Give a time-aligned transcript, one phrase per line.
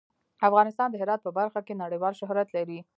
[0.47, 2.79] افغانستان د هرات په برخه کې نړیوال شهرت لري.